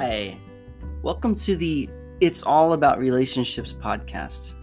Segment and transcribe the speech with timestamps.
[0.00, 0.36] Hi,
[1.02, 1.90] welcome to the
[2.20, 4.54] It's All About Relationships podcast.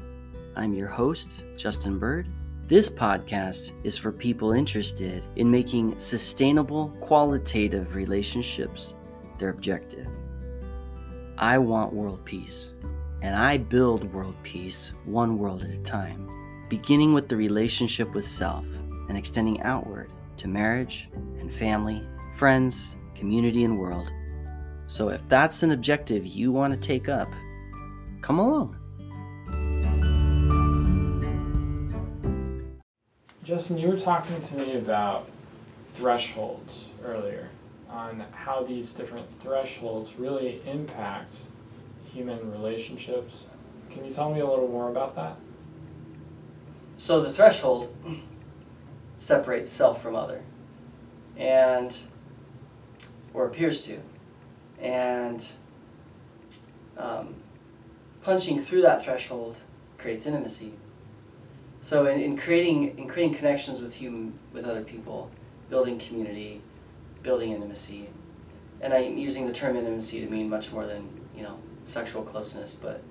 [0.56, 2.30] I'm your host, Justin Bird.
[2.68, 8.96] This podcast is for people interested in making sustainable, qualitative relationships
[9.38, 10.08] their objective.
[11.38, 12.74] I want world peace,
[13.22, 16.30] and I build world peace one world at a time,
[16.70, 18.66] beginning with the relationship with self
[19.10, 22.08] and extending outward to marriage and family,
[22.38, 24.14] friends, community, and world
[24.86, 27.32] so if that's an objective you want to take up,
[28.22, 28.78] come along.
[33.44, 35.30] Justin, you were talking to me about
[35.94, 37.50] thresholds earlier,
[37.90, 41.38] on how these different thresholds really impact
[42.12, 43.48] human relationships.
[43.92, 45.38] Can you tell me a little more about that?
[46.98, 47.96] So the threshold
[49.18, 50.42] separates self from other,
[51.38, 51.96] and
[53.34, 54.00] or appears to
[54.80, 55.46] and
[56.98, 57.36] um,
[58.22, 59.60] punching through that threshold
[59.98, 60.74] creates intimacy.
[61.82, 65.30] So in, in creating in creating connections with human with other people,
[65.70, 66.62] building community,
[67.22, 68.10] building intimacy,
[68.82, 72.74] and I'm using the term intimacy to mean much more than you know sexual closeness,
[72.74, 73.04] but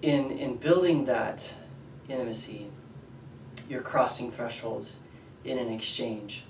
[0.00, 1.52] in in building that
[2.08, 2.68] intimacy,
[3.68, 4.96] you're crossing thresholds
[5.44, 6.44] in an exchange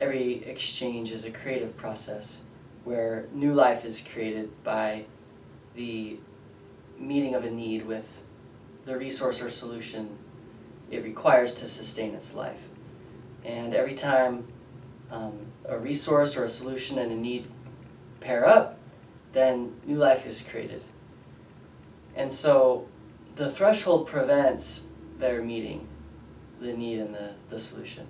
[0.00, 2.40] every exchange is a creative process
[2.84, 5.04] where new life is created by
[5.74, 6.18] the
[6.98, 8.06] meeting of a need with
[8.84, 10.18] the resource or solution
[10.90, 12.62] it requires to sustain its life.
[13.44, 14.48] And every time
[15.10, 17.46] um, a resource or a solution and a need
[18.20, 18.78] pair up,
[19.32, 20.84] then new life is created.
[22.16, 22.88] And so
[23.36, 24.84] the threshold prevents
[25.18, 25.86] their meeting,
[26.60, 28.06] the need and the, the solution.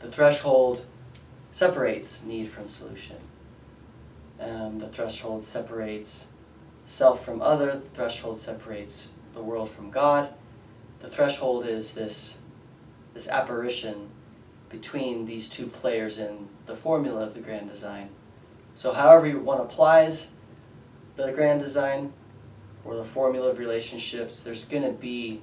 [0.00, 0.84] The threshold
[1.52, 3.16] separates need from solution.
[4.40, 6.26] Um, the threshold separates
[6.86, 10.34] self from other, the threshold separates the world from God.
[11.00, 12.38] The threshold is this,
[13.14, 14.08] this apparition
[14.68, 18.08] between these two players in the formula of the grand design.
[18.74, 20.30] So however one applies
[21.16, 22.14] the grand design
[22.84, 25.42] or the formula of relationships, there's going to be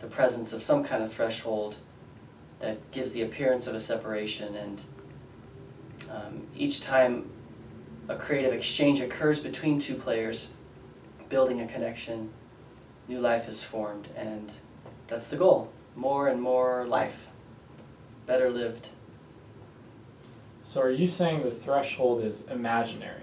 [0.00, 1.76] the presence of some kind of threshold
[2.60, 4.82] that gives the appearance of a separation and
[6.10, 7.30] um, each time
[8.08, 10.48] a creative exchange occurs between two players,
[11.28, 12.30] building a connection,
[13.06, 14.54] new life is formed, and
[15.06, 15.70] that's the goal.
[15.94, 17.26] More and more life,
[18.26, 18.88] better lived.
[20.64, 23.22] So are you saying the threshold is imaginary?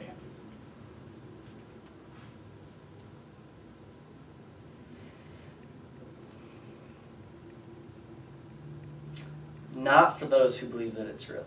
[9.76, 11.46] Not for those who believe that it's real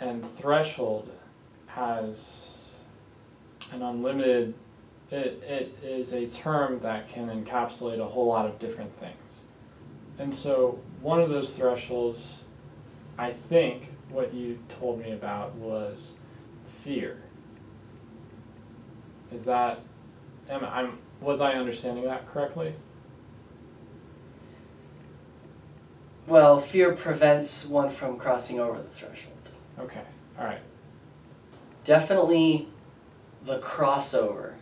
[0.00, 1.10] and threshold
[1.66, 2.68] has
[3.72, 4.54] an unlimited
[5.10, 9.42] it, it is a term that can encapsulate a whole lot of different things.
[10.18, 12.44] And so one of those thresholds
[13.18, 16.14] i think what you told me about was
[16.82, 17.22] fear.
[19.32, 19.80] Is that
[20.48, 22.74] am i'm was i understanding that correctly?
[26.26, 29.35] Well fear prevents one from crossing over the threshold
[29.78, 30.02] Okay,
[30.38, 30.60] all right.
[31.84, 32.68] Definitely
[33.44, 34.54] the crossover.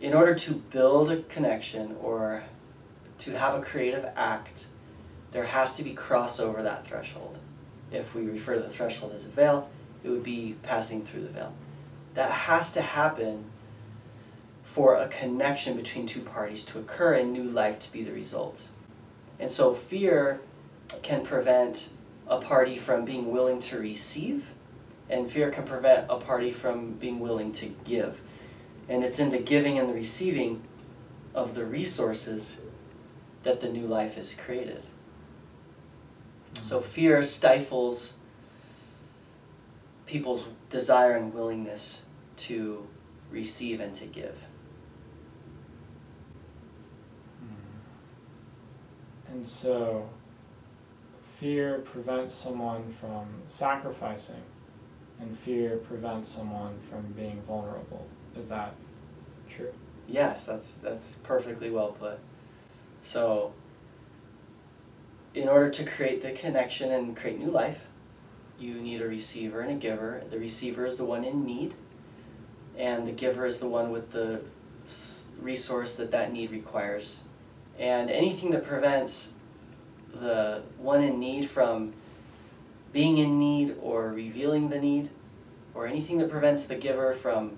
[0.00, 2.42] In order to build a connection or
[3.18, 4.66] to have a creative act,
[5.30, 7.38] there has to be crossover that threshold.
[7.92, 9.70] If we refer to the threshold as a veil,
[10.02, 11.54] it would be passing through the veil.
[12.14, 13.44] That has to happen
[14.62, 18.68] for a connection between two parties to occur and new life to be the result.
[19.38, 20.40] And so fear
[21.02, 21.88] can prevent
[22.26, 24.46] a party from being willing to receive,
[25.08, 28.20] and fear can prevent a party from being willing to give.
[28.88, 30.62] And it's in the giving and the receiving
[31.34, 32.60] of the resources
[33.42, 34.84] that the new life is created.
[36.56, 36.62] Hmm.
[36.62, 38.14] So fear stifles
[40.06, 42.02] people's desire and willingness
[42.36, 42.86] to
[43.30, 44.36] receive and to give.
[47.40, 49.32] Hmm.
[49.32, 50.10] And so
[51.42, 54.44] fear prevents someone from sacrificing,
[55.20, 58.06] and fear prevents someone from being vulnerable.
[58.38, 58.74] Is that
[59.50, 59.72] true?
[60.06, 62.20] Yes, that's that's perfectly well put.
[63.02, 63.54] So,
[65.34, 67.86] in order to create the connection and create new life,
[68.60, 70.22] you need a receiver and a giver.
[70.30, 71.74] The receiver is the one in need,
[72.78, 74.42] and the giver is the one with the
[75.40, 77.22] resource that that need requires.
[77.80, 79.32] And anything that prevents
[80.12, 81.94] the one in need from
[82.92, 85.10] being in need or revealing the need,
[85.74, 87.56] or anything that prevents the giver from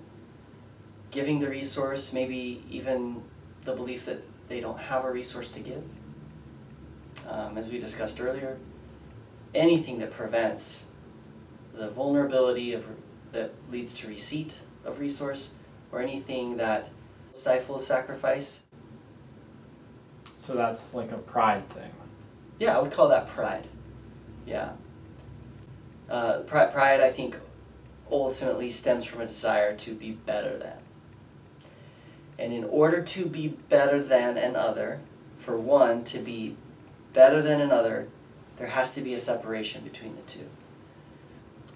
[1.11, 3.21] giving the resource, maybe even
[3.65, 5.83] the belief that they don't have a resource to give.
[7.27, 8.57] Um, as we discussed earlier,
[9.53, 10.85] anything that prevents
[11.73, 12.85] the vulnerability of
[13.31, 14.55] that leads to receipt
[14.85, 15.51] of resource
[15.91, 16.89] or anything that
[17.33, 18.63] stifles sacrifice.
[20.37, 21.91] So that's like a pride thing.
[22.59, 23.67] Yeah, I would call that pride.
[24.45, 24.71] Yeah.
[26.09, 27.37] Uh, pride, pride, I think,
[28.09, 30.77] ultimately stems from a desire to be better than.
[32.37, 34.99] And in order to be better than another,
[35.37, 36.55] for one to be
[37.13, 38.07] better than another,
[38.57, 40.47] there has to be a separation between the two.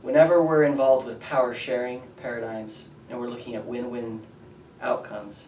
[0.02, 4.22] Whenever we're involved with power sharing paradigms and we're looking at win win
[4.82, 5.48] outcomes,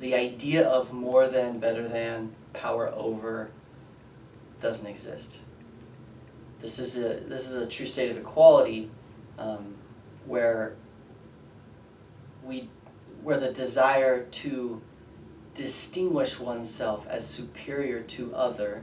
[0.00, 3.50] the idea of more than, better than, power over
[4.60, 5.40] doesn't exist.
[6.60, 8.90] This is a, this is a true state of equality
[9.38, 9.74] um,
[10.24, 10.76] where
[12.42, 12.70] we
[13.22, 14.80] where the desire to
[15.54, 18.82] distinguish oneself as superior to other,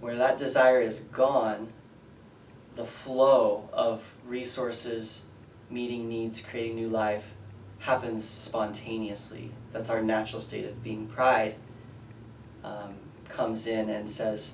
[0.00, 1.72] where that desire is gone,
[2.76, 5.24] the flow of resources,
[5.70, 7.32] meeting needs, creating new life
[7.80, 9.50] happens spontaneously.
[9.72, 11.06] That's our natural state of being.
[11.06, 11.56] Pride
[12.68, 12.94] um,
[13.28, 14.52] comes in and says,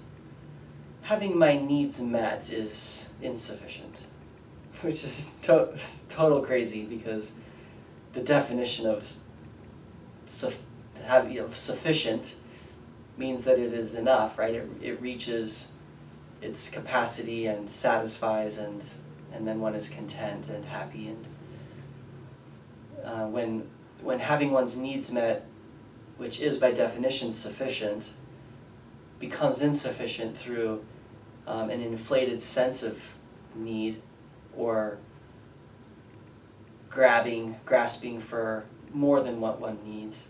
[1.03, 4.03] having my needs met is insufficient,
[4.83, 5.77] which is to-
[6.09, 7.33] total crazy because
[8.13, 9.13] the definition of
[11.57, 12.37] sufficient
[13.17, 14.55] means that it is enough, right?
[14.55, 15.69] It, it reaches
[16.43, 18.85] its capacity and satisfies, and
[19.33, 21.09] and then one is content and happy.
[21.09, 21.27] And
[23.05, 23.69] uh, when
[24.03, 25.47] when having one's needs met,
[26.17, 28.11] which is by definition sufficient,
[29.19, 30.85] becomes insufficient through
[31.47, 33.01] um, an inflated sense of
[33.55, 34.01] need
[34.57, 34.99] or
[36.89, 40.29] grabbing, grasping for more than what one needs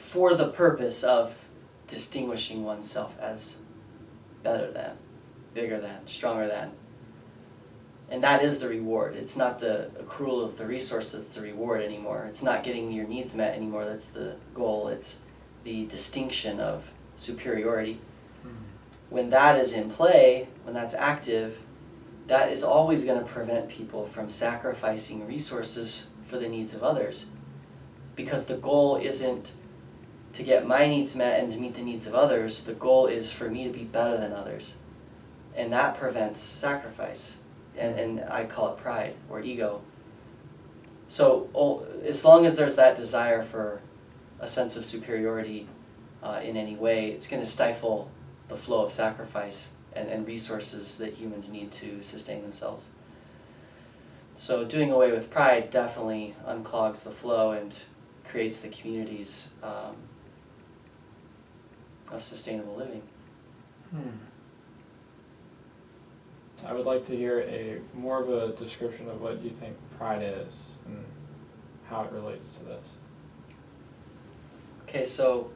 [0.00, 1.38] for the purpose of
[1.86, 3.58] distinguishing oneself as
[4.42, 4.96] better than,
[5.52, 6.72] bigger than, stronger than.
[8.10, 9.14] And that is the reward.
[9.14, 12.26] It's not the accrual of the resource that's the reward anymore.
[12.28, 14.88] It's not getting your needs met anymore that's the goal.
[14.88, 15.20] It's
[15.62, 18.00] the distinction of superiority.
[18.42, 18.48] Hmm.
[19.10, 21.60] When that is in play, when that's active,
[22.26, 27.26] that is always going to prevent people from sacrificing resources for the needs of others.
[28.16, 29.52] Because the goal isn't
[30.32, 33.32] to get my needs met and to meet the needs of others, the goal is
[33.32, 34.76] for me to be better than others.
[35.56, 37.36] And that prevents sacrifice.
[37.76, 39.80] And, and I call it pride or ego.
[41.08, 41.48] So,
[42.04, 43.80] as long as there's that desire for
[44.38, 45.66] a sense of superiority
[46.22, 48.10] uh, in any way, it's going to stifle
[48.48, 52.90] the flow of sacrifice and, and resources that humans need to sustain themselves.
[54.36, 57.76] So doing away with pride definitely unclogs the flow and
[58.24, 59.96] creates the communities um,
[62.10, 63.02] of sustainable living.
[63.90, 64.29] Hmm.
[66.66, 70.22] I would like to hear a more of a description of what you think pride
[70.22, 71.04] is and
[71.88, 72.86] how it relates to this.
[74.82, 75.50] Okay, so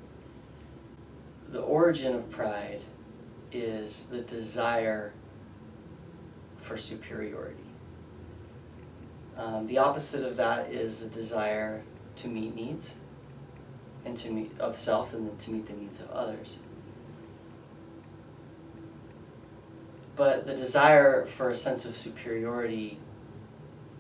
[1.48, 2.80] the origin of pride
[3.52, 5.12] is the desire
[6.56, 7.56] for superiority.
[9.36, 11.82] Um, the opposite of that is the desire
[12.16, 12.94] to meet needs
[14.04, 16.58] and to meet of self and then to meet the needs of others.
[20.16, 22.98] But the desire for a sense of superiority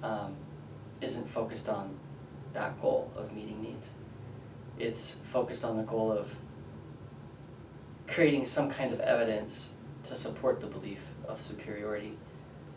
[0.02, 0.36] um,
[1.00, 1.98] isn't focused on
[2.52, 3.92] that goal of meeting needs.
[4.78, 6.34] It's focused on the goal of
[8.06, 9.72] creating some kind of evidence
[10.04, 12.16] to support the belief of superiority,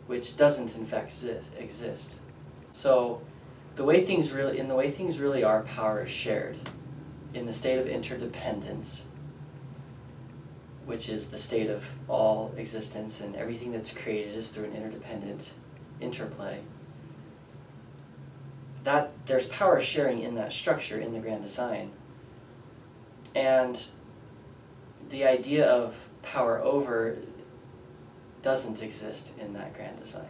[0.07, 1.13] which doesn't in fact
[1.59, 2.15] exist.
[2.71, 3.21] So,
[3.75, 6.57] the way things really, in the way things really are, power is shared.
[7.33, 9.05] In the state of interdependence,
[10.87, 15.51] which is the state of all existence and everything that's created is through an interdependent
[15.99, 16.61] interplay.
[18.85, 21.91] That there's power sharing in that structure in the grand design.
[23.35, 23.85] And
[25.09, 27.17] the idea of power over
[28.41, 30.29] doesn't exist in that grand design.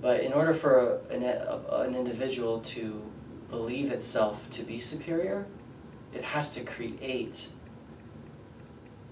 [0.00, 3.00] But in order for an, an individual to
[3.48, 5.46] believe itself to be superior,
[6.12, 7.46] it has to create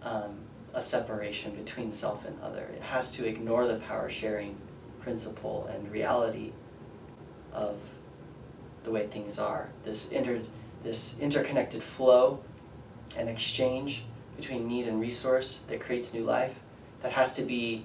[0.03, 0.37] um,
[0.75, 2.63] a separation between self and other.
[2.75, 4.57] It has to ignore the power sharing
[5.01, 6.53] principle and reality
[7.53, 7.79] of
[8.85, 9.69] the way things are.
[9.85, 10.41] This inter
[10.83, 12.41] this interconnected flow
[13.17, 14.05] and exchange
[14.37, 16.59] between need and resource that creates new life
[17.03, 17.85] that has to be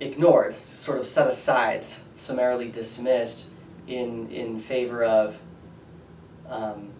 [0.00, 1.84] ignored, sort of set aside,
[2.16, 3.48] summarily dismissed
[3.86, 5.40] in, in favor of
[6.48, 6.90] um,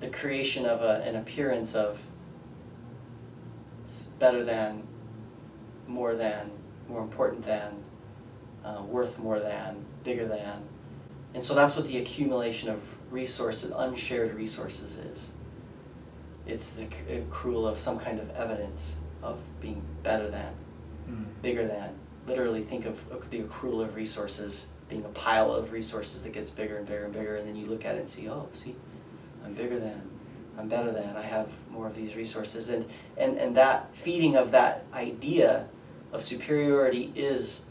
[0.00, 2.02] the creation of a, an appearance of
[4.18, 4.82] better than,
[5.86, 6.50] more than,
[6.88, 7.72] more important than,
[8.64, 10.62] uh, worth more than, bigger than.
[11.34, 15.30] And so that's what the accumulation of resources, unshared resources is.
[16.46, 20.52] It's the accrual of some kind of evidence of being better than,
[21.08, 21.24] Mm.
[21.40, 21.94] bigger than.
[22.26, 26.76] Literally think of the accrual of resources being a pile of resources that gets bigger
[26.78, 28.74] and bigger and bigger, and then you look at it and see, oh, see,
[29.44, 30.02] I'm bigger than,
[30.58, 32.68] I'm better than, I have more of these resources.
[32.68, 35.68] And, and, and that feeding of that idea
[36.12, 37.62] of superiority is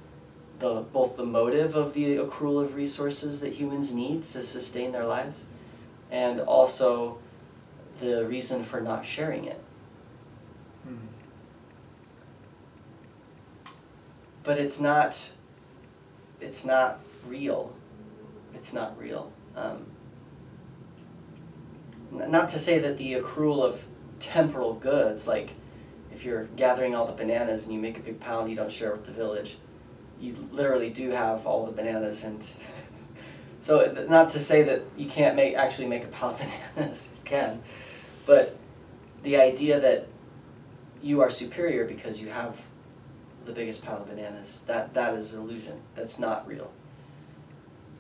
[0.60, 5.06] the, both the motive of the accrual of resources that humans need to sustain their
[5.06, 5.44] lives,
[6.10, 7.18] and also
[8.00, 9.62] the reason for not sharing it.
[10.88, 10.98] Mm.
[14.48, 15.30] but it's not
[16.40, 17.76] it's not real
[18.56, 19.86] it's not real um,
[22.12, 23.86] not to say that the accrual of
[24.20, 25.52] temporal goods like
[26.12, 28.72] if you're gathering all the bananas and you make a big pile and you don't
[28.72, 29.58] share with the village
[30.20, 32.44] you literally do have all the bananas and
[33.60, 36.40] so not to say that you can't make actually make a pile of
[36.76, 37.62] bananas you can
[38.26, 38.58] but
[39.24, 40.08] the idea that
[41.02, 42.60] you are superior because you have
[43.46, 44.64] the biggest pile of bananas.
[44.68, 45.80] That that is illusion.
[45.96, 46.72] That's not real.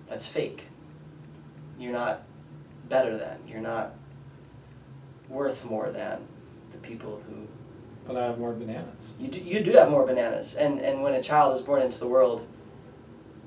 [0.07, 0.63] That's fake.
[1.79, 2.23] You're not
[2.87, 3.39] better than.
[3.47, 3.93] You're not
[5.29, 6.19] worth more than
[6.71, 7.47] the people who
[8.05, 9.13] But I have more bananas.
[9.19, 10.55] you do, you do have more bananas.
[10.55, 12.47] And and when a child is born into the world,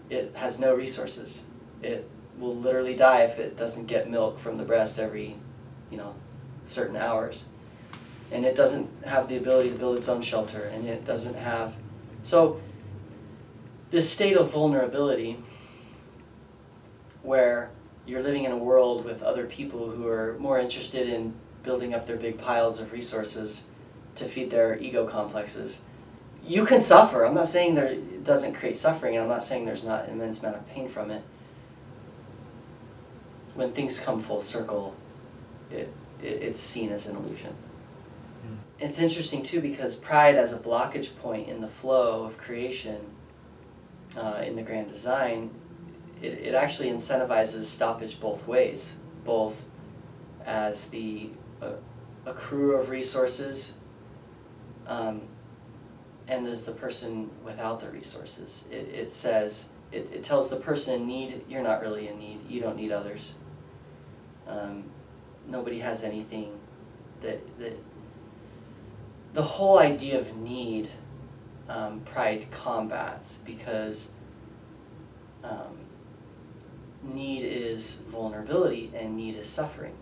[0.09, 1.45] it has no resources.
[1.83, 2.09] It
[2.39, 5.37] will literally die if it doesn't get milk from the breast every,
[5.91, 6.15] you know,
[6.65, 7.47] certain hours.
[8.33, 11.75] And it doesn't have the ability to build its own shelter and it doesn't have
[12.23, 12.61] so,
[13.91, 15.39] this state of vulnerability,
[17.23, 17.71] where
[18.07, 22.07] you're living in a world with other people who are more interested in building up
[22.07, 23.65] their big piles of resources
[24.17, 25.83] to feed their ego complexes,
[26.45, 27.25] you can suffer.
[27.25, 30.13] I'm not saying there it doesn't create suffering, and I'm not saying there's not an
[30.13, 31.23] immense amount of pain from it.
[33.55, 34.95] When things come full circle,
[35.71, 37.55] it, it it's seen as an illusion
[38.81, 42.99] it's interesting too because pride as a blockage point in the flow of creation
[44.17, 45.51] uh, in the grand design
[46.23, 49.65] it, it actually incentivizes stoppage both ways both
[50.47, 51.29] as the
[52.31, 53.75] uh, accrue of resources
[54.87, 55.23] um,
[56.29, 58.65] and as the person without the resources.
[58.71, 62.41] It, it says it, it tells the person in need you're not really in need.
[62.49, 63.35] You don't need others.
[64.47, 64.85] Um,
[65.47, 66.59] nobody has anything
[67.23, 67.79] that, that
[69.35, 70.91] the whole idea of need
[71.69, 74.11] um, pride combats because
[75.45, 75.79] um,
[77.03, 79.95] need is vulnerability and need is suffering.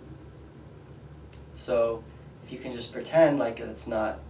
[1.55, 2.05] So
[2.49, 4.21] if you can just pretend like it's not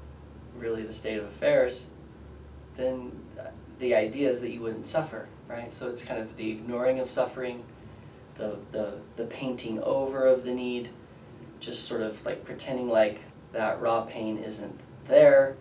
[0.57, 1.87] really the state of affairs,
[2.77, 3.13] then
[3.79, 5.73] the idea is that you wouldn't suffer, right?
[5.73, 7.63] So it's kind of the ignoring of suffering,
[8.35, 10.89] the, the, the painting over of the need,
[11.61, 13.21] just sort of like pretending like
[13.53, 15.57] that raw pain isn't there.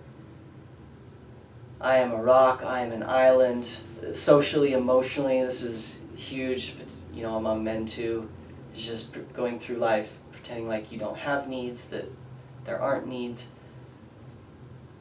[1.80, 3.70] I am a rock, I am an island.
[4.14, 6.74] Socially, emotionally, this is huge,
[7.14, 8.28] you know, among men too.
[8.74, 12.12] It's just going through life pretending like you don't have needs, that
[12.68, 13.50] there aren't needs.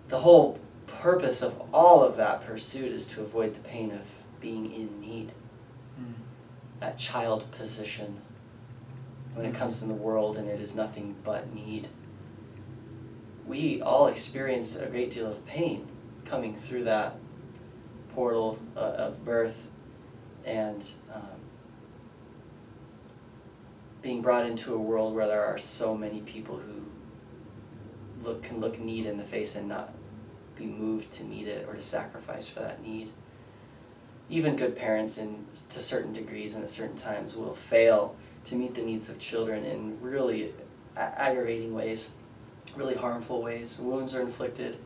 [0.08, 4.06] The whole purpose of all of that pursuit is to avoid the pain of
[4.40, 5.32] being in need,
[6.00, 6.12] Mm.
[6.80, 8.20] that child position
[9.34, 11.88] when it comes in the world and it is nothing but need
[13.46, 15.86] we all experienced a great deal of pain
[16.24, 17.16] coming through that
[18.14, 19.62] portal uh, of birth
[20.44, 21.22] and um,
[24.02, 26.82] being brought into a world where there are so many people who
[28.26, 29.92] look can look need in the face and not
[30.56, 33.12] be moved to meet it or to sacrifice for that need.
[34.28, 38.74] Even good parents, in to certain degrees and at certain times, will fail to meet
[38.74, 40.52] the needs of children in really
[40.96, 42.10] aggravating ways
[42.76, 43.78] really harmful ways.
[43.78, 44.76] Wounds are inflicted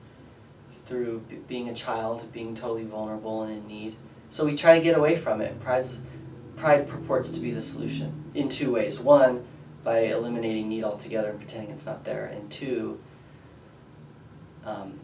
[0.87, 3.97] through being a child, being totally vulnerable and in need.
[4.29, 5.61] So we try to get away from it.
[5.61, 5.99] Pride's,
[6.57, 9.01] pride purports to be the solution in two ways.
[9.01, 9.45] One,
[9.83, 12.27] by eliminating need altogether and pretending it's not there.
[12.27, 13.01] And two,
[14.65, 14.99] um,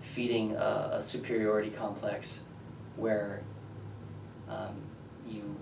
[0.00, 2.40] feeding a, a superiority complex
[2.96, 3.42] where
[4.48, 4.74] um,
[5.28, 5.56] you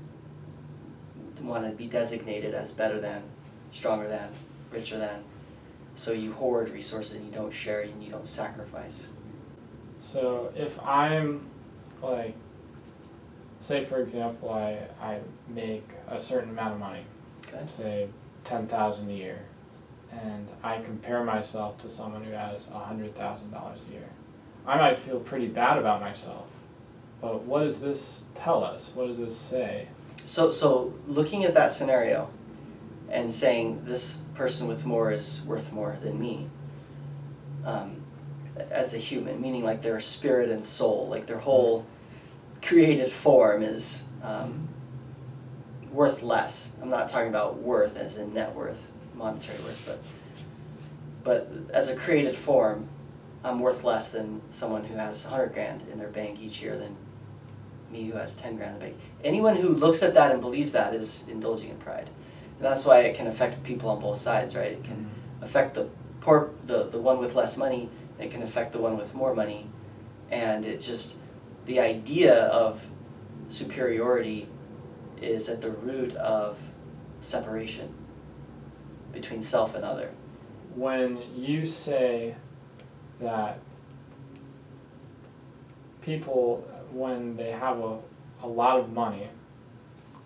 [1.40, 3.22] want to be designated as better than,
[3.70, 4.28] stronger than,
[4.72, 5.22] richer than
[5.94, 9.08] So you hoard resources and you don't share and you don't sacrifice.
[10.00, 11.46] So if I'm
[12.02, 12.34] like,
[13.60, 15.18] say for example, I, I
[15.48, 17.02] make a certain amount of money,
[17.48, 17.66] Okay.
[17.66, 18.08] say
[18.44, 19.40] ten thousand a year,
[20.12, 24.08] and I compare myself to someone who has a hundred thousand dollars a year,
[24.66, 26.46] I might feel pretty bad about myself.
[27.20, 28.92] But what does this tell us?
[28.94, 29.88] What does this say?
[30.24, 32.30] So so looking at that scenario
[33.10, 36.48] and saying this person with more is worth more than me.
[37.64, 38.02] Um,
[38.70, 41.86] as a human, meaning like their spirit and soul, like their whole
[42.62, 44.68] created form is um,
[45.92, 46.72] worth less.
[46.82, 48.78] I'm not talking about worth as in net worth,
[49.18, 49.98] monetary worth, but
[51.24, 52.88] but as a created form,
[53.44, 56.96] I'm worth less than someone who has 100 grand in their bank each year than
[57.90, 58.96] me who has 10 grand in the bank.
[59.22, 62.08] Anyone who looks at that and believes that is indulging in pride.
[62.56, 64.72] And that's why it can affect people on both sides, right?
[64.72, 65.44] It can mm-hmm.
[65.44, 65.88] affect the
[66.20, 69.68] poor, the, the one with less money, it can affect the one with more money.
[70.30, 71.16] And it just,
[71.66, 72.88] the idea of
[73.48, 74.48] superiority
[75.20, 76.58] is at the root of
[77.20, 77.94] separation
[79.20, 80.10] between self and other.
[80.74, 82.36] When you say
[83.20, 83.58] that
[86.02, 87.98] people, when they have a,
[88.42, 89.28] a lot of money,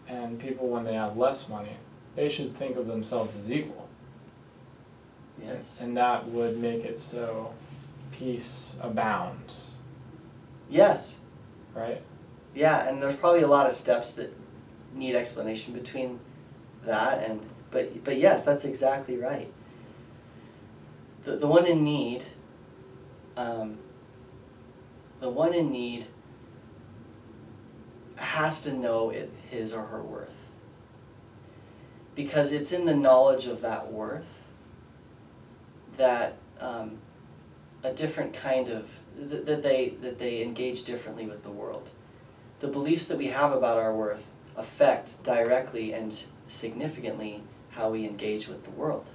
[0.08, 1.76] and people when they have less money,
[2.16, 3.88] they should think of themselves as equal.
[5.42, 5.78] Yes.
[5.80, 7.54] And that would make it so
[8.12, 9.70] peace abounds,
[10.68, 11.16] Yes.
[11.74, 12.02] right?
[12.54, 14.36] Yeah, and there's probably a lot of steps that
[14.94, 16.20] need explanation between
[16.84, 17.40] that and
[17.72, 19.52] but but yes, that's exactly right.
[21.24, 22.24] The the one in need,
[23.36, 23.78] um,
[25.20, 26.06] the one in need
[28.16, 30.28] has to know it, his or her worth.
[32.14, 34.44] Because it's in the knowledge of that worth
[35.96, 36.98] that um,
[37.82, 41.90] a different kind of that, that they that they engage differently with the world
[42.62, 48.48] the beliefs that we have about our worth affect directly and significantly how we engage
[48.48, 49.10] with the world.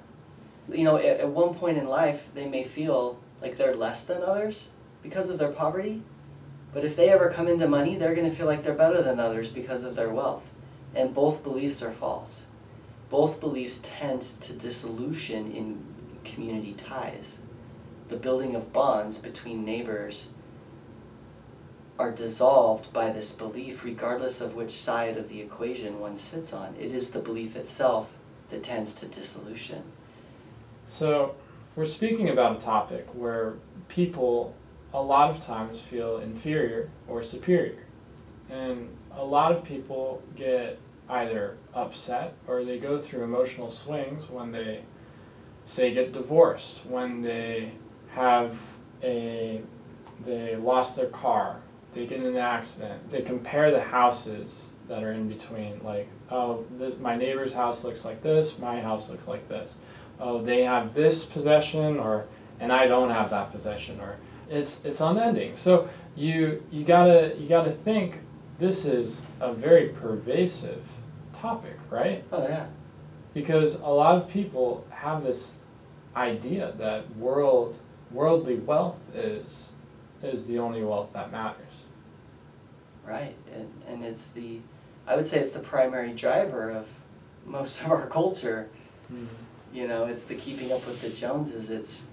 [0.71, 4.21] You know, at, at one point in life, they may feel like they're less than
[4.21, 4.69] others
[5.01, 6.01] because of their poverty,
[6.73, 9.19] but if they ever come into money, they're going to feel like they're better than
[9.19, 10.43] others because of their wealth.
[10.93, 12.45] And both beliefs are false.
[13.09, 15.83] Both beliefs tend to dissolution in
[16.25, 17.39] community ties.
[18.09, 20.29] The building of bonds between neighbors
[21.97, 26.75] are dissolved by this belief, regardless of which side of the equation one sits on.
[26.79, 28.13] It is the belief itself
[28.49, 29.83] that tends to dissolution.
[30.89, 31.35] So,
[31.75, 33.55] we're speaking about a topic where
[33.87, 34.55] people
[34.93, 37.83] a lot of times feel inferior or superior.
[38.49, 40.79] And a lot of people get
[41.09, 44.83] either upset or they go through emotional swings when they,
[45.65, 47.73] say, get divorced, when they
[48.13, 48.57] have
[49.03, 49.61] a,
[50.25, 51.61] they lost their car,
[51.93, 56.65] they get in an accident, they compare the houses that are in between, like, oh,
[56.77, 59.77] this, my neighbor's house looks like this, my house looks like this
[60.19, 62.25] oh they have this possession or
[62.59, 64.17] and I don't have that possession or
[64.49, 65.55] it's it's unending.
[65.55, 68.21] So you you gotta you gotta think
[68.59, 70.83] this is a very pervasive
[71.33, 72.23] topic, right?
[72.31, 72.65] Oh, yeah.
[73.35, 75.53] Because a lot of people have this
[76.15, 77.77] idea that world
[78.11, 79.73] worldly wealth is
[80.23, 81.63] is the only wealth that matters.
[83.05, 83.35] Right.
[83.53, 84.59] And, and it's the,
[85.07, 86.87] I would say it's the primary driver of
[87.45, 88.69] most of our culture.
[89.11, 89.25] Mm-hmm.
[89.73, 91.69] You know, it's the keeping up with the Joneses.
[91.69, 92.03] It's,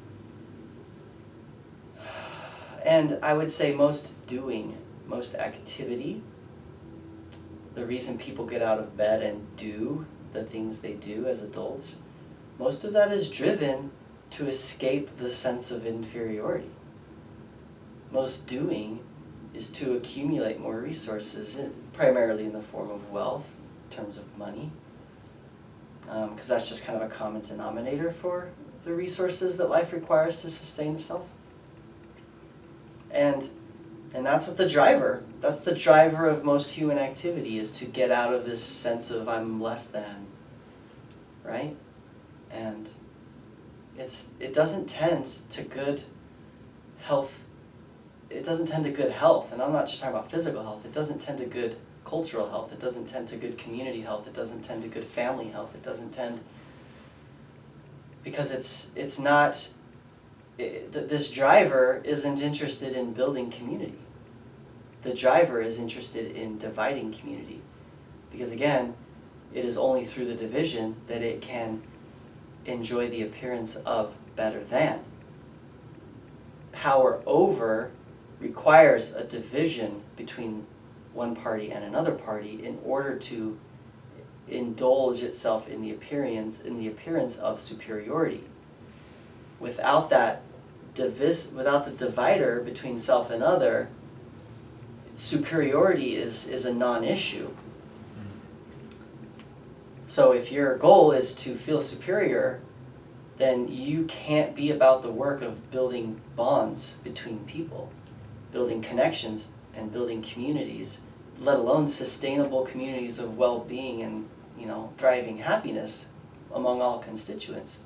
[2.84, 6.22] and I would say most doing, most activity,
[7.74, 11.96] the reason people get out of bed and do the things they do as adults,
[12.58, 13.90] most of that is driven
[14.30, 16.70] to escape the sense of inferiority.
[18.12, 19.00] Most doing
[19.52, 23.46] is to accumulate more resources, in- primarily in the form of wealth,
[23.90, 24.70] in terms of money
[26.08, 28.48] um, because that's just kind of a common denominator for
[28.84, 31.28] the resources that life requires to sustain itself.
[33.10, 33.48] And
[34.12, 38.12] and that's what the driver, that's the driver of most human activity is to get
[38.12, 40.26] out of this sense of I'm less than,
[41.42, 41.76] right?
[42.50, 42.90] And
[43.98, 46.02] it's it doesn't tend to good
[47.00, 47.43] health.
[48.34, 50.84] It doesn't tend to good health, and I'm not just talking about physical health.
[50.84, 52.72] It doesn't tend to good cultural health.
[52.72, 54.26] It doesn't tend to good community health.
[54.26, 55.74] It doesn't tend to good family health.
[55.74, 56.40] It doesn't tend
[58.24, 59.68] because it's it's not
[60.58, 63.98] it, this driver isn't interested in building community.
[65.02, 67.60] The driver is interested in dividing community.
[68.32, 68.94] Because again,
[69.52, 71.82] it is only through the division that it can
[72.64, 75.00] enjoy the appearance of better than.
[76.72, 77.90] Power over
[78.40, 80.66] requires a division between
[81.12, 83.58] one party and another party in order to
[84.48, 88.44] indulge itself in the appearance in the appearance of superiority.
[89.58, 90.42] Without that
[90.94, 93.88] divis without the divider between self and other,
[95.14, 97.50] superiority is, is a non-issue.
[100.06, 102.60] So if your goal is to feel superior,
[103.38, 107.90] then you can't be about the work of building bonds between people,
[108.54, 111.00] building connections and building communities,
[111.38, 114.26] let alone sustainable communities of well-being and
[114.58, 116.06] you know thriving happiness
[116.54, 117.80] among all constituents.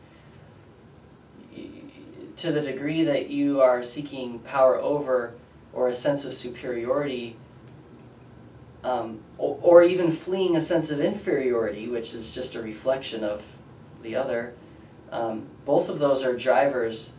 [2.36, 5.34] To the degree that you are seeking power over
[5.72, 7.36] or a sense of superiority,
[8.84, 13.42] um, or, or even fleeing a sense of inferiority, which is just a reflection of
[14.02, 14.54] the other,
[15.10, 17.12] um, both of those are drivers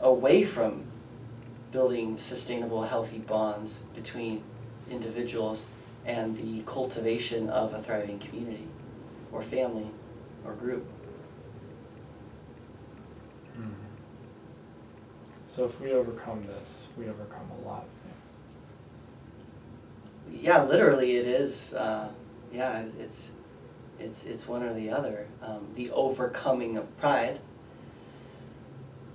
[0.00, 0.84] away from
[1.72, 4.42] building sustainable, healthy bonds between
[4.90, 5.66] individuals
[6.04, 8.68] and the cultivation of a thriving community
[9.32, 9.90] or family
[10.44, 10.86] or group.
[13.58, 13.72] Mm-hmm.
[15.48, 18.12] So if we overcome this, we overcome a lot of things.
[20.42, 21.74] Yeah, literally, it is.
[21.74, 22.08] Uh,
[22.52, 23.28] yeah, it's
[23.98, 25.26] it's it's one or the other.
[25.42, 27.40] Um, the overcoming of pride,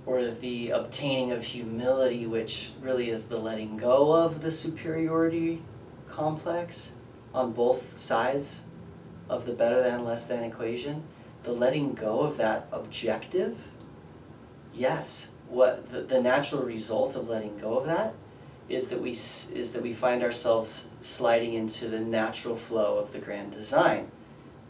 [0.04, 5.62] or the obtaining of humility, which really is the letting go of the superiority
[6.08, 6.92] complex
[7.32, 8.60] on both sides
[9.28, 11.02] of the better than less than equation.
[11.44, 13.58] The letting go of that objective.
[14.74, 18.14] Yes, what the, the natural result of letting go of that
[18.68, 23.18] is that we is that we find ourselves sliding into the natural flow of the
[23.18, 24.10] grand design,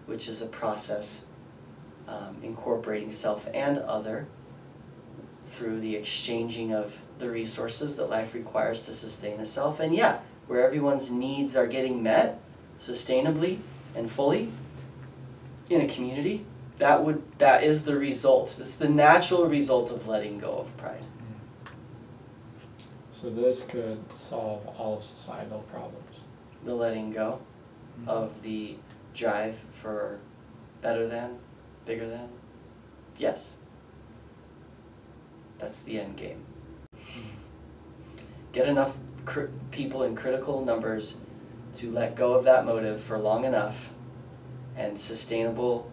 [0.07, 1.25] which is a process
[2.09, 4.27] um, incorporating self and other
[5.53, 9.81] through the exchanging of the resources that life requires to sustain itself.
[9.81, 12.41] And yeah, where everyone's needs are getting met
[12.79, 13.59] sustainably
[13.95, 14.51] and fully
[15.69, 16.45] in a community,
[16.79, 18.57] that would that is the result.
[18.59, 21.05] It's the natural result of letting go of pride.
[23.13, 26.17] So this could solve all societal problems.
[26.65, 27.41] The letting go
[27.93, 28.09] Mm-hmm.
[28.09, 28.77] of the
[29.13, 30.19] drive for
[30.81, 31.37] better than,
[31.85, 32.27] bigger than.
[33.19, 33.57] Yes.
[35.63, 36.45] That's the end game.
[38.53, 38.97] Get enough
[39.71, 41.19] people in critical numbers
[41.77, 43.91] to let go of that motive for long enough,
[44.77, 45.89] and sustainable,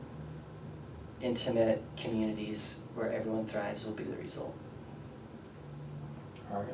[1.21, 4.55] intimate communities where everyone thrives will be the result.
[6.51, 6.73] All right.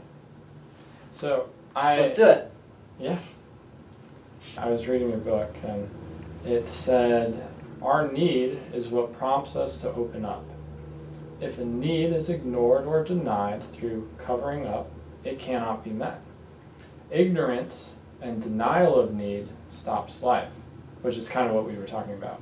[1.12, 2.52] So So I let's do it.
[2.98, 3.20] yeah.
[4.58, 5.90] I was reading a book and
[6.46, 7.46] it said
[7.82, 10.46] our need is what prompts us to open up.
[11.42, 14.90] If a need is ignored or denied through covering up,
[15.24, 16.22] it cannot be met.
[17.12, 20.52] Ignorance and denial of need stops life,
[21.02, 22.42] which is kind of what we were talking about.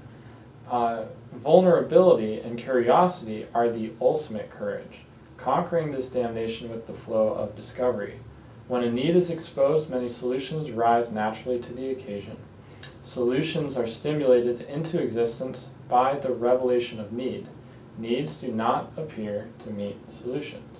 [0.69, 4.99] Uh, vulnerability and curiosity are the ultimate courage,
[5.37, 8.19] conquering this damnation with the flow of discovery.
[8.67, 12.37] When a need is exposed, many solutions rise naturally to the occasion.
[13.03, 17.47] Solutions are stimulated into existence by the revelation of need.
[17.97, 20.79] Needs do not appear to meet solutions.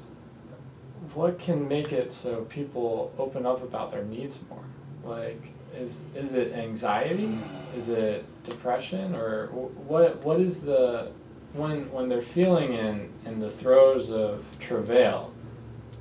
[1.14, 4.64] What can make it so people open up about their needs more?
[5.04, 5.42] Like,
[5.76, 7.38] is is it anxiety?
[7.76, 10.24] Is it depression, or what?
[10.24, 11.12] What is the
[11.54, 15.34] when when they're feeling in in the throes of travail?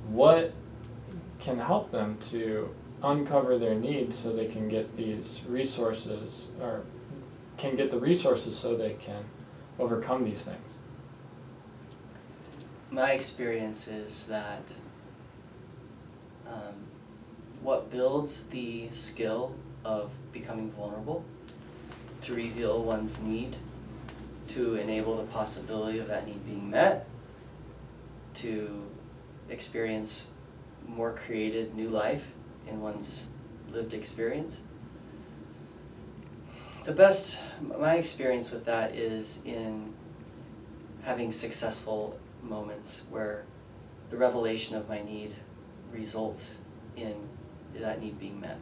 [0.07, 0.53] What
[1.39, 2.73] can help them to
[3.03, 6.83] uncover their needs so they can get these resources or
[7.57, 9.25] can get the resources so they can
[9.77, 10.72] overcome these things.
[12.93, 14.71] My experience is that
[16.47, 16.75] um,
[17.63, 21.25] what builds the skill of becoming vulnerable
[22.21, 23.57] to reveal one's need,
[24.49, 27.07] to enable the possibility of that need being met,
[28.35, 28.83] to
[29.49, 30.29] experience
[30.87, 32.31] more created new life
[32.67, 33.25] in one's
[33.71, 34.61] lived experience.
[36.83, 39.95] The best, my experience with that is in
[41.01, 43.45] having successful moments where
[44.09, 45.35] the revelation of my need
[45.91, 46.57] results
[46.95, 47.15] in
[47.75, 48.59] that need being met.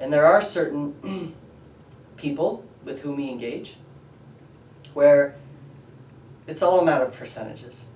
[0.00, 1.34] And there are certain
[2.16, 3.76] people with whom we engage
[4.92, 5.36] where
[6.46, 7.86] it's all a matter of percentages.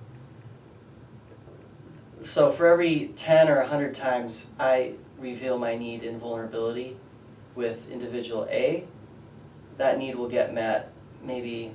[2.21, 6.97] So for every 10 or 100 times I reveal my need in vulnerability
[7.55, 8.85] with individual A,
[9.77, 10.91] that need will get met
[11.23, 11.73] maybe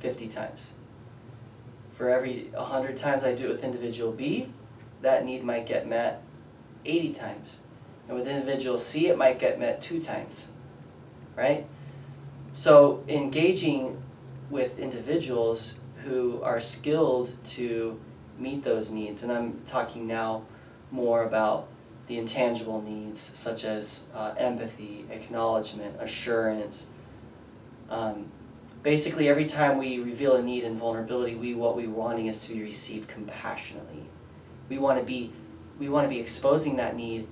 [0.00, 0.70] 50 times.
[1.94, 4.48] For every 100 times I do it with individual B,
[5.02, 6.22] that need might get met
[6.84, 7.58] 80 times.
[8.08, 10.48] And with individual C, it might get met two times,
[11.36, 11.66] right?
[12.52, 14.02] So engaging
[14.50, 17.98] with individuals who are skilled to
[18.38, 20.42] meet those needs, and I'm talking now
[20.90, 21.68] more about
[22.06, 26.86] the intangible needs such as uh, empathy, acknowledgement, assurance.
[27.88, 28.30] Um,
[28.84, 32.52] basically, every time we reveal a need and vulnerability, we what we're wanting is to
[32.52, 34.04] be received compassionately.
[34.68, 35.32] We want to be
[35.80, 37.26] we want to be exposing that need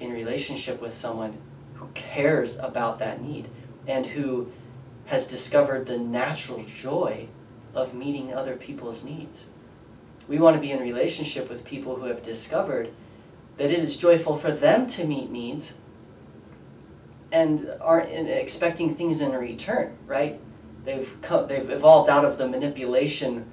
[0.00, 1.36] in relationship with someone
[1.74, 3.48] who cares about that need
[3.86, 4.50] and who
[5.06, 7.26] has discovered the natural joy
[7.74, 9.48] of meeting other people's needs.
[10.28, 12.90] We want to be in relationship with people who have discovered
[13.58, 15.74] that it is joyful for them to meet needs
[17.30, 20.40] and aren't expecting things in return, right?
[20.84, 23.46] They've come, they've evolved out of the manipulation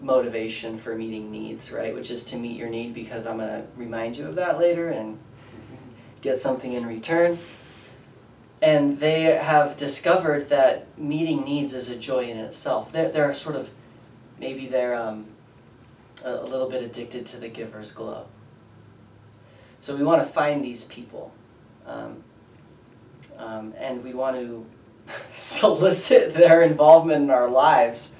[0.00, 1.94] motivation for meeting needs, right?
[1.94, 4.88] Which is to meet your need because I'm going to remind you of that later
[4.88, 5.18] and
[6.22, 7.38] get something in return.
[8.62, 12.92] And they have discovered that meeting needs is a joy in itself.
[12.92, 13.70] They're, they're sort of,
[14.38, 15.26] maybe they're um,
[16.24, 18.26] a, a little bit addicted to the giver's glow.
[19.80, 21.32] So we want to find these people.
[21.86, 22.22] Um,
[23.38, 24.66] um, and we want to
[25.32, 28.12] solicit their involvement in our lives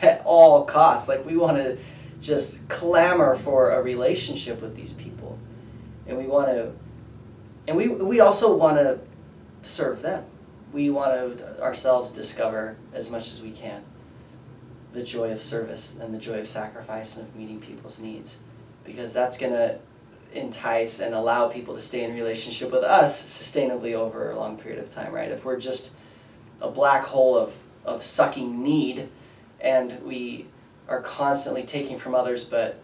[0.00, 1.08] at all costs.
[1.08, 1.78] Like we want to
[2.20, 5.38] just clamor for a relationship with these people.
[6.06, 6.72] And we want to,
[7.68, 9.00] and we, we also want to
[9.62, 10.24] serve them.
[10.72, 13.84] We want to ourselves discover as much as we can
[14.92, 18.38] the joy of service and the joy of sacrifice and of meeting people's needs.
[18.84, 19.78] Because that's going to
[20.34, 24.82] entice and allow people to stay in relationship with us sustainably over a long period
[24.82, 25.30] of time, right?
[25.30, 25.92] If we're just
[26.62, 29.08] a black hole of, of sucking need
[29.60, 30.46] and we
[30.88, 32.80] are constantly taking from others but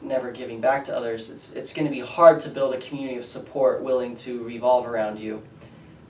[0.00, 3.16] never giving back to others, it's, it's going to be hard to build a community
[3.16, 5.42] of support willing to revolve around you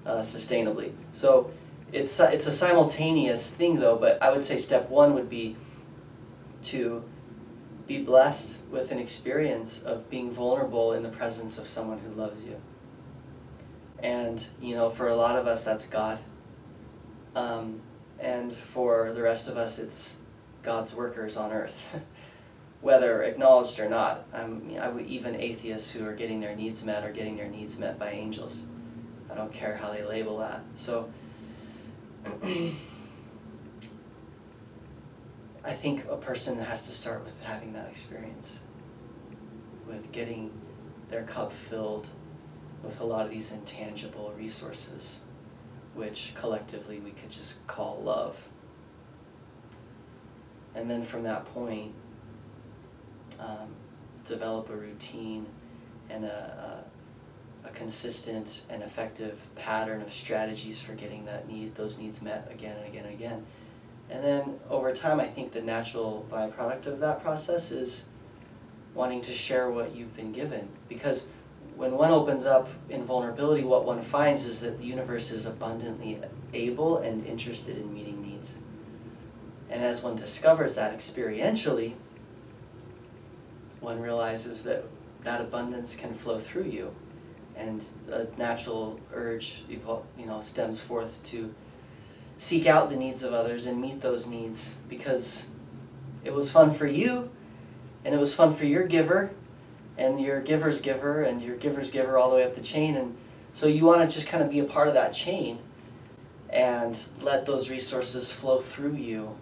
[0.07, 0.93] uh, sustainably.
[1.13, 1.51] So
[1.93, 5.57] it's, it's a simultaneous thing though, but I would say step one would be
[6.65, 7.05] to
[7.87, 12.43] be blessed with an experience of being vulnerable in the presence of someone who loves
[12.45, 12.61] you.
[13.99, 16.19] And, you know, for a lot of us, that's God.
[17.35, 17.81] Um,
[18.18, 20.18] and for the rest of us, it's
[20.62, 21.87] God's workers on earth,
[22.81, 24.27] whether acknowledged or not.
[24.33, 27.79] I'm, I would, even atheists who are getting their needs met are getting their needs
[27.79, 28.62] met by angels.
[29.31, 30.62] I don't care how they label that.
[30.75, 31.11] So,
[35.64, 38.59] I think a person has to start with having that experience,
[39.87, 40.51] with getting
[41.09, 42.09] their cup filled
[42.83, 45.21] with a lot of these intangible resources,
[45.94, 48.37] which collectively we could just call love.
[50.74, 51.92] And then from that point,
[53.38, 53.68] um,
[54.24, 55.46] develop a routine
[56.09, 56.85] and a,
[57.64, 62.48] a, a, consistent and effective pattern of strategies for getting that need, those needs met
[62.50, 63.46] again and again and again.
[64.11, 68.05] And then over time, I think the natural byproduct of that process is
[68.94, 70.68] wanting to share what you've been given.
[70.88, 71.28] Because
[71.77, 76.21] when one opens up in vulnerability, what one finds is that the universe is abundantly
[76.53, 78.55] able and interested in meeting needs.
[79.71, 81.95] And as one discovers that experientially,
[83.81, 84.85] one realizes that
[85.25, 86.95] that abundance can flow through you.
[87.57, 91.55] And a natural urge you know, stems forth to
[92.37, 95.47] seek out the needs of others and meet those needs because
[96.25, 97.31] it was fun for you
[98.05, 99.31] and it was fun for your giver
[99.98, 103.16] and your giver's giver and your giver's giver all the way up the chain and
[103.52, 105.59] so you want to just kind of be a part of that chain
[106.48, 109.37] and let those resources flow through you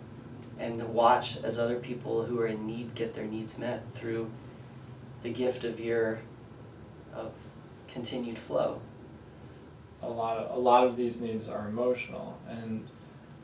[0.58, 4.30] and watch as other people who are in need get their needs met through
[5.22, 6.20] the gift of your
[7.12, 7.32] of
[7.88, 8.80] continued flow.
[10.02, 12.86] A lot of a lot of these needs are emotional and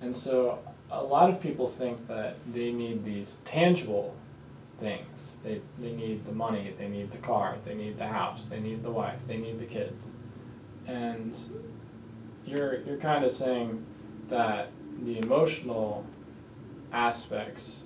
[0.00, 0.58] and so
[0.90, 4.14] a lot of people think that they need these tangible
[4.78, 5.32] things.
[5.42, 8.82] They they need the money, they need the car, they need the house, they need
[8.82, 10.06] the wife, they need the kids.
[10.86, 11.36] And
[12.44, 13.84] you're you're kind of saying
[14.28, 14.70] that
[15.02, 16.04] the emotional
[16.92, 17.82] aspects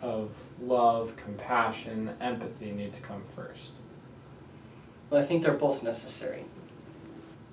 [0.00, 0.30] of
[0.60, 3.72] love, compassion, empathy need to come first.
[5.10, 6.44] Well, I think they're both necessary.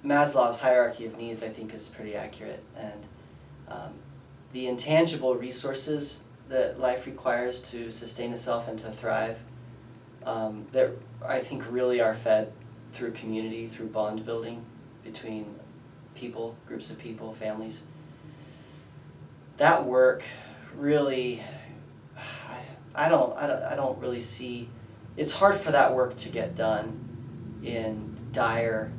[0.04, 2.64] Maslow's hierarchy of needs, I think, is pretty accurate.
[2.76, 3.08] And
[3.68, 3.94] um,
[4.54, 9.40] the intangible resources that life requires to sustain itself and to thrive,
[10.26, 10.92] um, that
[11.26, 12.52] I think really are fed
[12.92, 14.66] through community, through bond building
[15.04, 15.56] between
[16.16, 17.84] people, groups of people, families.
[19.58, 20.24] That work
[20.76, 21.44] really,
[22.96, 24.70] I don't, I don't, I don't really see.
[25.18, 28.92] It's hard for that work to get done in dire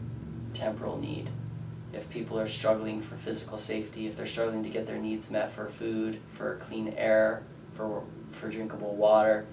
[0.54, 1.30] temporal need.
[1.92, 5.50] If people are struggling for physical safety, if they're struggling to get their needs met
[5.50, 9.46] for food, for clean air, for for drinkable water,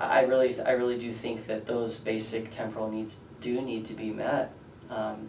[0.00, 4.10] I really, I really do think that those basic temporal needs do need to be
[4.10, 4.52] met.
[4.88, 5.28] Um,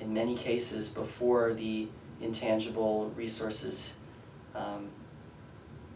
[0.00, 1.86] in many cases, before the
[2.20, 3.94] intangible resources
[4.56, 4.88] um,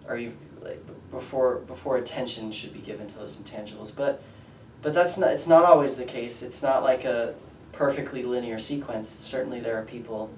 [0.09, 0.21] are
[0.62, 3.95] like before before attention should be given to those intangibles.
[3.95, 4.23] But
[4.81, 6.43] but that's not it's not always the case.
[6.43, 7.35] It's not like a
[7.75, 9.09] perfectly linear sequence.
[9.09, 10.31] Certainly, there are people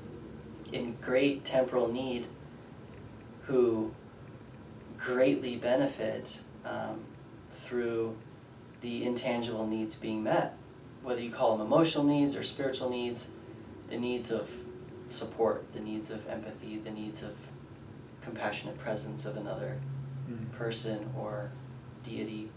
[0.73, 2.27] in great temporal need
[3.45, 3.93] who
[4.99, 7.01] greatly benefit um,
[7.55, 8.17] through
[8.81, 10.57] the intangible needs being met,
[11.03, 13.29] whether you call them emotional needs or spiritual needs,
[13.89, 14.51] the needs of
[15.09, 17.37] support, the needs of empathy, the needs of
[18.23, 19.79] compassionate presence of another
[20.29, 20.51] Mm.
[20.55, 21.53] person or
[22.03, 22.51] deity.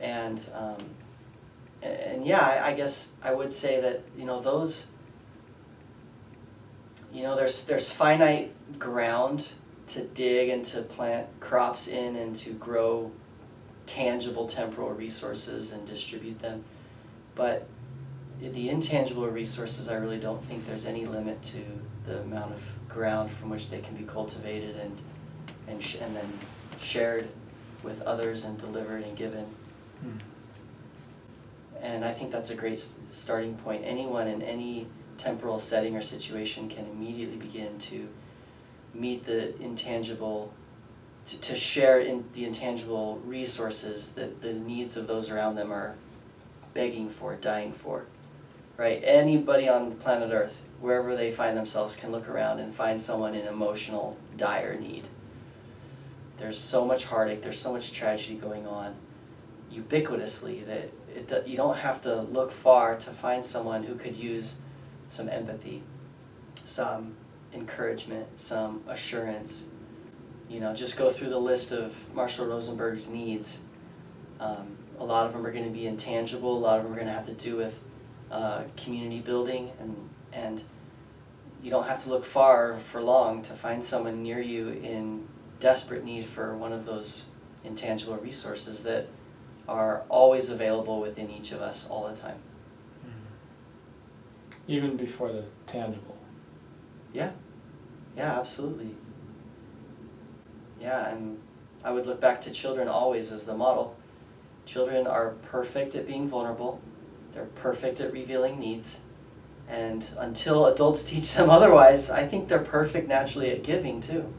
[0.00, 0.78] And um,
[1.82, 4.86] and, yeah, I, I guess I would say that you know those.
[7.12, 9.48] You know, there's there's finite ground
[9.88, 13.10] to dig and to plant crops in and to grow
[13.86, 16.64] tangible temporal resources and distribute them.
[17.34, 17.66] But
[18.40, 21.62] the intangible resources, I really don't think there's any limit to
[22.06, 25.00] the amount of ground from which they can be cultivated and
[25.66, 26.32] and and then
[26.80, 27.28] shared
[27.82, 29.46] with others and delivered and given.
[30.04, 30.18] Mm.
[31.82, 33.82] And I think that's a great starting point.
[33.84, 38.08] Anyone in any temporal setting or situation can immediately begin to
[38.92, 40.52] meet the intangible,
[41.26, 45.94] to, to share in the intangible resources that the needs of those around them are
[46.74, 48.06] begging for, dying for.
[48.76, 49.02] Right?
[49.04, 53.46] Anybody on planet Earth, wherever they find themselves, can look around and find someone in
[53.46, 55.08] emotional, dire need.
[56.38, 58.96] There's so much heartache, there's so much tragedy going on
[59.72, 64.56] ubiquitously that it, you don't have to look far to find someone who could use
[65.08, 65.82] some empathy,
[66.64, 67.14] some
[67.52, 69.64] encouragement, some assurance.
[70.48, 73.60] You know, just go through the list of Marshall Rosenberg's needs.
[74.38, 76.56] Um, a lot of them are going to be intangible.
[76.56, 77.80] A lot of them are going to have to do with
[78.30, 80.62] uh, community building, and and
[81.62, 85.26] you don't have to look far for long to find someone near you in
[85.58, 87.26] desperate need for one of those
[87.64, 89.08] intangible resources that
[89.70, 92.38] are always available within each of us all the time.
[93.06, 94.54] Mm-hmm.
[94.66, 96.18] Even before the tangible.
[97.12, 97.30] Yeah,
[98.16, 98.96] yeah, absolutely.
[100.80, 101.38] Yeah, and
[101.84, 103.96] I would look back to children always as the model.
[104.66, 106.80] Children are perfect at being vulnerable,
[107.32, 108.98] they're perfect at revealing needs,
[109.68, 114.32] and until adults teach them otherwise, I think they're perfect naturally at giving too,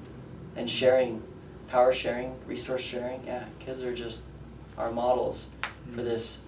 [0.58, 1.24] and sharing,
[1.70, 3.26] power sharing, resource sharing.
[3.26, 4.24] Yeah, kids are just
[4.82, 5.50] our models
[5.94, 6.41] for this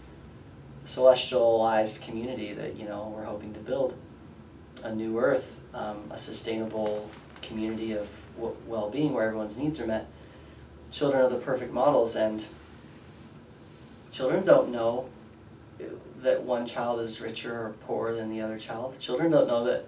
[0.85, 3.95] celestialized community that you know we're hoping to build
[4.83, 7.09] a new earth um, a sustainable
[7.41, 10.07] community of w- well-being where everyone's needs are met.
[10.91, 12.45] Children are the perfect models and
[14.11, 15.09] children don't know
[16.21, 18.97] that one child is richer or poorer than the other child.
[18.99, 19.85] Children don't know that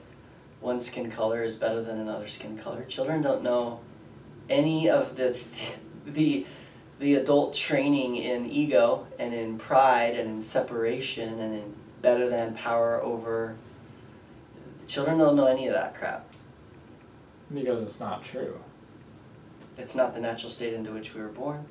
[0.59, 2.83] one skin color is better than another skin color.
[2.85, 3.79] Children don't know
[4.49, 5.39] any of the
[6.05, 6.45] the
[6.99, 12.53] the adult training in ego and in pride and in separation and in better than
[12.53, 13.55] power over
[14.87, 16.31] children don't know any of that crap.
[17.53, 18.59] Because it's not true.
[19.77, 21.65] it's not the natural state into which we were born.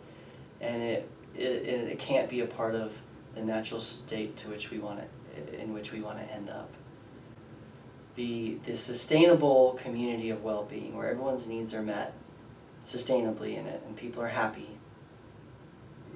[0.61, 2.93] And it it, it, can't be a part of
[3.35, 6.71] the natural state to which we want to in which we want to end up.
[8.15, 12.15] The the sustainable community of well-being where everyone's needs are met
[12.87, 14.74] sustainably in it and people are happy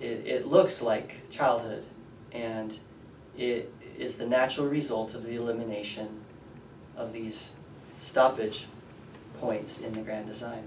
[0.00, 1.84] it, it looks like childhood.
[2.32, 2.76] And
[3.36, 6.20] it is the natural result of the elimination
[6.96, 7.52] of these
[7.96, 8.66] stoppage
[9.40, 10.64] points in the grand design.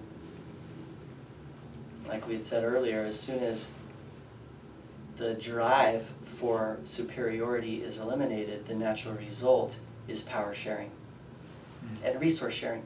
[2.08, 3.70] Like we had said earlier as soon as
[5.18, 9.78] the drive for superiority is eliminated the natural result
[10.08, 10.90] is power sharing
[11.82, 12.06] hmm.
[12.06, 12.82] and resource sharing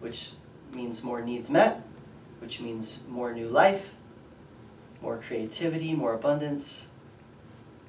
[0.00, 0.32] which
[0.74, 1.82] means more needs met
[2.40, 3.92] which means more new life
[5.02, 6.86] more creativity, more abundance,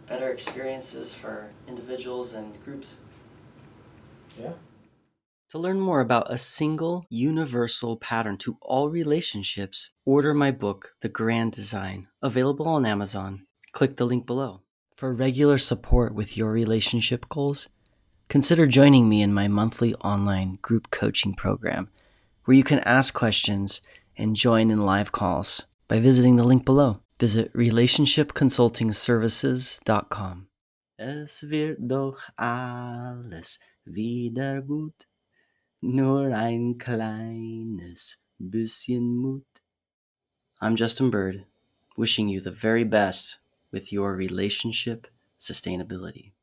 [0.08, 2.98] better experiences for individuals and groups.
[4.40, 4.54] Yeah.
[5.50, 11.10] To learn more about a single universal pattern to all relationships, order my book, The
[11.10, 13.46] Grand Design, available on Amazon.
[13.72, 14.62] Click the link below.
[14.96, 17.70] For regular support with your relationship goals,
[18.30, 21.90] consider joining me in my monthly online group coaching program
[22.46, 23.82] where you can ask questions
[24.18, 27.03] and join in live calls by visiting the link below.
[27.24, 30.48] Visit relationshipconsultingservices.com.
[30.98, 35.08] Es wird doch alles wieder gut,
[35.80, 39.46] nur ein kleines bisschen Mut.
[40.60, 41.46] I'm Justin Bird,
[41.96, 43.40] wishing you the very best
[43.72, 45.08] with your relationship
[45.40, 46.34] sustainability.